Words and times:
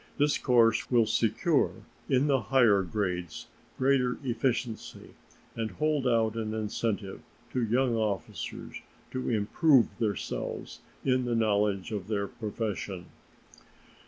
This 0.17 0.39
course 0.39 0.89
will 0.89 1.05
secure 1.05 1.85
in 2.09 2.25
the 2.25 2.41
higher 2.41 2.81
grades 2.81 3.45
greater 3.77 4.17
efficiency 4.23 5.11
and 5.55 5.69
hold 5.69 6.07
out 6.07 6.33
an 6.35 6.55
incentive 6.55 7.21
to 7.51 7.63
young 7.63 7.95
officers 7.95 8.81
to 9.11 9.29
improve 9.29 9.95
themselves 9.99 10.79
in 11.05 11.25
the 11.25 11.35
knowledge 11.35 11.91
of 11.91 12.07
their 12.07 12.25
profession. 12.27 13.05